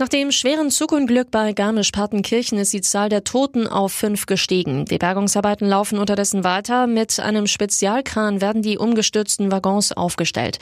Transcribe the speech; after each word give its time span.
Nach 0.00 0.08
dem 0.08 0.30
schweren 0.30 0.70
Zugunglück 0.70 1.32
bei 1.32 1.52
Garmisch-Partenkirchen 1.52 2.56
ist 2.56 2.72
die 2.72 2.82
Zahl 2.82 3.08
der 3.08 3.24
Toten 3.24 3.66
auf 3.66 3.92
fünf 3.92 4.26
gestiegen. 4.26 4.84
Die 4.84 4.96
Bergungsarbeiten 4.96 5.66
laufen 5.66 5.98
unterdessen 5.98 6.44
weiter. 6.44 6.86
Mit 6.86 7.18
einem 7.18 7.48
Spezialkran 7.48 8.40
werden 8.40 8.62
die 8.62 8.78
umgestürzten 8.78 9.50
Waggons 9.50 9.90
aufgestellt. 9.90 10.58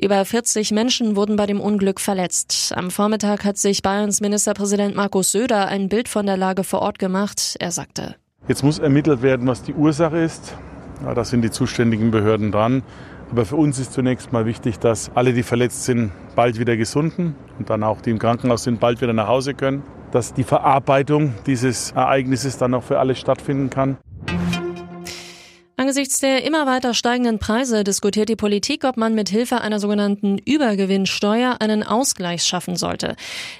Über 0.00 0.24
40 0.24 0.70
Menschen 0.70 1.16
wurden 1.16 1.34
bei 1.34 1.46
dem 1.46 1.60
Unglück 1.60 1.98
verletzt. 1.98 2.72
Am 2.76 2.92
Vormittag 2.92 3.44
hat 3.44 3.58
sich 3.58 3.82
Bayerns 3.82 4.20
Ministerpräsident 4.20 4.94
Markus 4.94 5.32
Söder 5.32 5.66
ein 5.66 5.88
Bild 5.88 6.08
von 6.08 6.24
der 6.24 6.36
Lage 6.36 6.62
vor 6.62 6.80
Ort 6.80 7.00
gemacht. 7.00 7.56
Er 7.58 7.72
sagte, 7.72 8.14
Jetzt 8.46 8.62
muss 8.62 8.78
ermittelt 8.78 9.20
werden, 9.20 9.48
was 9.48 9.64
die 9.64 9.74
Ursache 9.74 10.18
ist. 10.18 10.54
Ja, 11.04 11.12
da 11.12 11.24
sind 11.24 11.42
die 11.42 11.50
zuständigen 11.50 12.12
Behörden 12.12 12.52
dran. 12.52 12.84
Aber 13.30 13.44
für 13.44 13.56
uns 13.56 13.78
ist 13.78 13.92
zunächst 13.92 14.32
mal 14.32 14.46
wichtig, 14.46 14.78
dass 14.78 15.10
alle, 15.14 15.32
die 15.32 15.42
verletzt 15.42 15.84
sind, 15.84 16.12
bald 16.34 16.58
wieder 16.58 16.76
gesunden 16.76 17.34
und 17.58 17.70
dann 17.70 17.82
auch 17.82 18.00
die 18.00 18.10
im 18.10 18.18
Krankenhaus 18.18 18.64
sind, 18.64 18.80
bald 18.80 19.00
wieder 19.00 19.12
nach 19.12 19.28
Hause 19.28 19.54
können. 19.54 19.82
Dass 20.12 20.32
die 20.32 20.44
Verarbeitung 20.44 21.34
dieses 21.46 21.90
Ereignisses 21.90 22.58
dann 22.58 22.74
auch 22.74 22.84
für 22.84 22.98
alle 22.98 23.14
stattfinden 23.14 23.70
kann. 23.70 23.96
Angesichts 25.86 26.18
der 26.18 26.42
immer 26.42 26.66
weiter 26.66 26.94
steigenden 26.94 27.38
Preise 27.38 27.84
diskutiert 27.84 28.28
die 28.28 28.34
Politik, 28.34 28.82
ob 28.82 28.96
man 28.96 29.14
mit 29.14 29.28
Hilfe 29.28 29.60
einer 29.60 29.78
sogenannten 29.78 30.36
Übergewinnsteuer 30.36 31.60
einen 31.60 31.84
Ausgleich 31.84 32.42
schaffen 32.42 32.74
sollte. 32.74 33.14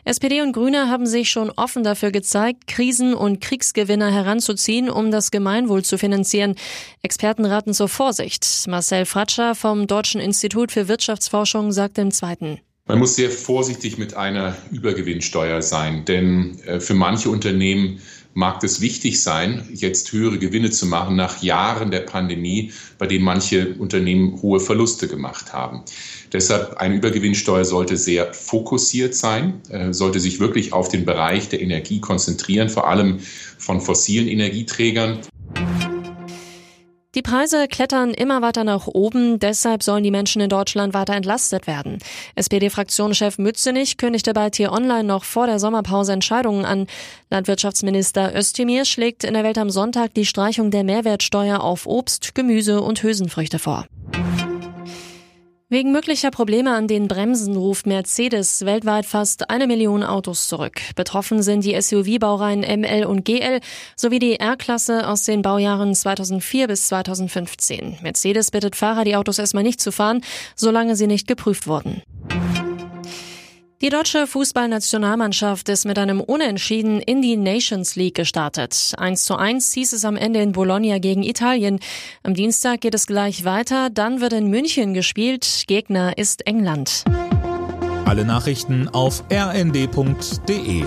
SPD 0.04 0.42
und 0.42 0.50
Grüne 0.50 0.88
haben 0.88 1.06
sich 1.06 1.30
schon 1.30 1.50
offen 1.50 1.84
dafür 1.84 2.10
gezeigt, 2.10 2.66
Krisen- 2.66 3.14
und 3.14 3.40
Kriegsgewinner 3.40 4.10
heranzuziehen, 4.10 4.90
um 4.90 5.12
das 5.12 5.30
Gemeinwohl 5.30 5.84
zu 5.84 5.98
finanzieren. 5.98 6.56
Experten 7.00 7.44
raten 7.44 7.72
zur 7.74 7.88
Vorsicht. 7.88 8.45
Marcel 8.66 9.06
Fratscher 9.06 9.54
vom 9.54 9.86
Deutschen 9.86 10.20
Institut 10.20 10.73
für 10.73 10.88
Wirtschaftsforschung 10.88 11.70
sagt 11.70 11.96
im 11.98 12.10
Zweiten. 12.10 12.58
Man 12.88 12.98
muss 12.98 13.14
sehr 13.14 13.30
vorsichtig 13.30 13.98
mit 13.98 14.14
einer 14.14 14.56
Übergewinnsteuer 14.73 15.62
sein, 15.62 16.04
denn 16.04 16.58
äh, 16.66 16.80
für 16.80 16.95
manche 16.95 17.30
Unternehmen 17.30 18.01
mag 18.37 18.62
es 18.62 18.82
wichtig 18.82 19.23
sein, 19.23 19.66
jetzt 19.73 20.12
höhere 20.12 20.38
Gewinne 20.38 20.70
zu 20.70 20.84
machen 20.84 21.16
nach 21.16 21.42
Jahren 21.42 21.90
der 21.90 22.01
Pandemie, 22.01 22.70
bei 22.98 23.06
denen 23.06 23.24
manche 23.24 23.74
Unternehmen 23.79 24.42
hohe 24.42 24.60
Verluste 24.60 25.09
gemacht 25.09 25.54
haben. 25.54 25.82
Deshalb 26.34 26.76
eine 26.76 26.96
Übergewinnsteuer 26.96 27.64
sollte 27.64 27.96
sehr 27.96 28.34
fokussiert 28.34 29.14
sein, 29.14 29.62
äh, 29.70 29.95
sollte 29.95 30.20
sich 30.20 30.38
wirklich 30.38 30.74
auf 30.74 30.90
den 30.90 31.07
Bereich 31.07 31.48
der 31.48 31.62
Energie 31.62 31.98
konzentrieren, 31.98 32.68
vor 32.68 32.88
allem 32.88 33.20
von 33.57 33.80
fossilen 33.80 34.29
Energieträgern. 34.29 35.20
Die 37.16 37.22
Preise 37.22 37.66
klettern 37.66 38.12
immer 38.12 38.42
weiter 38.42 38.62
nach 38.62 38.88
oben, 38.88 39.38
deshalb 39.38 39.82
sollen 39.82 40.04
die 40.04 40.10
Menschen 40.10 40.42
in 40.42 40.50
Deutschland 40.50 40.92
weiter 40.92 41.14
entlastet 41.14 41.66
werden. 41.66 41.98
SPD-Fraktionschef 42.34 43.38
Mützenich 43.38 43.96
kündigte 43.96 44.34
bei 44.34 44.50
Tier 44.50 44.70
Online 44.70 45.04
noch 45.04 45.24
vor 45.24 45.46
der 45.46 45.58
Sommerpause 45.58 46.12
Entscheidungen 46.12 46.66
an. 46.66 46.86
Landwirtschaftsminister 47.30 48.36
Özdemir 48.36 48.84
schlägt 48.84 49.24
in 49.24 49.32
der 49.32 49.45
Welt 49.45 49.56
am 49.56 49.70
Sonntag 49.70 50.12
die 50.12 50.26
Streichung 50.26 50.70
der 50.70 50.84
Mehrwertsteuer 50.84 51.62
auf 51.62 51.86
Obst, 51.86 52.34
Gemüse 52.34 52.82
und 52.82 53.02
Hülsenfrüchte 53.02 53.58
vor. 53.58 53.86
Wegen 55.68 55.90
möglicher 55.90 56.30
Probleme 56.30 56.72
an 56.72 56.86
den 56.86 57.09
Bremsen 57.09 57.56
ruft 57.56 57.88
Mercedes 57.88 58.64
weltweit 58.64 59.04
fast 59.04 59.50
eine 59.50 59.66
Million 59.66 60.04
Autos 60.04 60.46
zurück. 60.46 60.80
Betroffen 60.95 61.42
sind 61.42 61.64
die 61.64 61.74
SUV-Baureihen 61.74 62.60
ML 62.60 63.04
und 63.04 63.24
GL 63.24 63.58
sowie 63.96 64.20
die 64.20 64.38
R-Klasse 64.38 65.08
aus 65.08 65.25
den 65.25 65.42
Baujahren 65.42 65.92
2004 65.92 66.69
bis 66.69 66.86
2015. 66.86 67.98
Mercedes 68.00 68.53
bittet 68.53 68.76
Fahrer, 68.76 69.03
die 69.03 69.16
Autos 69.16 69.41
erstmal 69.41 69.64
nicht 69.64 69.81
zu 69.81 69.91
fahren, 69.91 70.20
solange 70.54 70.94
sie 70.94 71.08
nicht 71.08 71.26
geprüft 71.26 71.66
wurden. 71.66 72.00
Die 73.86 73.91
deutsche 73.91 74.26
Fußballnationalmannschaft 74.26 75.69
ist 75.69 75.84
mit 75.84 75.97
einem 75.97 76.20
Unentschieden 76.20 77.00
in 77.00 77.22
die 77.22 77.36
Nations 77.36 77.94
League 77.94 78.16
gestartet. 78.16 78.94
1 78.98 79.24
zu 79.24 79.36
1 79.36 79.72
hieß 79.74 79.92
es 79.92 80.04
am 80.04 80.16
Ende 80.16 80.41
in 80.41 80.50
Bologna 80.50 80.98
gegen 80.98 81.22
Italien. 81.22 81.78
Am 82.24 82.34
Dienstag 82.34 82.80
geht 82.80 82.97
es 82.97 83.06
gleich 83.06 83.44
weiter, 83.44 83.88
dann 83.88 84.20
wird 84.20 84.32
in 84.32 84.48
München 84.48 84.92
gespielt. 84.92 85.62
Gegner 85.69 86.19
ist 86.19 86.48
England. 86.48 87.04
Alle 88.06 88.24
Nachrichten 88.24 88.88
auf 88.88 89.22
rnd.de 89.30 90.84